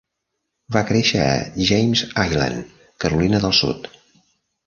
Va 0.75 0.81
créixer 0.91 1.19
a 1.25 1.35
James 1.71 2.03
Island, 2.23 2.73
Carolina 3.05 3.43
del 3.47 3.57
Sud. 3.61 3.87